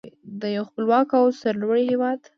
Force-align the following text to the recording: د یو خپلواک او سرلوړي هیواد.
د 0.41 0.43
یو 0.55 0.63
خپلواک 0.69 1.09
او 1.19 1.25
سرلوړي 1.39 1.83
هیواد. 1.91 2.19